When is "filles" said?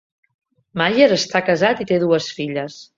2.41-2.85